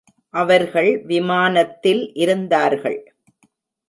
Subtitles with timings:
[0.33, 2.99] அவர்கள் விமானத்தில் இருந்தார்கள்!